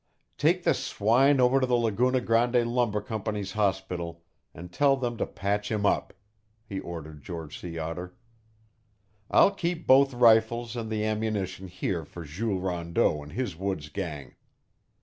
"Take 0.35 0.63
the 0.63 0.73
swine 0.73 1.39
over 1.39 1.59
to 1.59 1.67
the 1.67 1.75
Laguna 1.75 2.21
Grande 2.21 2.65
Lumber 2.67 3.01
Company's 3.01 3.51
hospital 3.51 4.23
and 4.51 4.71
tell 4.73 4.97
them 4.97 5.15
to 5.17 5.27
patch 5.27 5.69
him 5.71 5.85
up," 5.85 6.11
he 6.65 6.79
ordered 6.79 7.21
George 7.21 7.59
Sea 7.59 7.77
Otter. 7.77 8.15
"I'll 9.29 9.53
keep 9.53 9.85
both 9.85 10.15
rifles 10.15 10.75
and 10.75 10.89
the 10.89 11.05
ammunition 11.05 11.67
here 11.67 12.03
for 12.03 12.23
Jules 12.23 12.63
Rondeau 12.63 13.21
and 13.21 13.33
his 13.33 13.55
woods 13.55 13.89
gang. 13.89 14.33